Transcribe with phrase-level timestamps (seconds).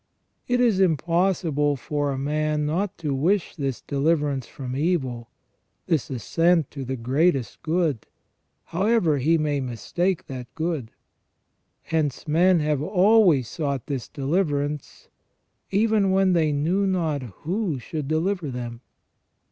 [0.47, 3.27] It is impossible for a man not to 1 1 o CREA TION AND PRO
[3.27, 3.31] VIDENCE.
[3.31, 5.29] wish this deliverance from evil,
[5.85, 8.07] this ascent to the greatest good,
[8.63, 10.89] however he may mistake that good.
[11.83, 15.07] Hence men have always sought this deliverance,
[15.69, 18.81] even when they knew not who should deliver them.